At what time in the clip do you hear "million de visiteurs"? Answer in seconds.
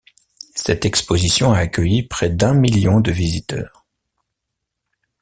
2.55-3.85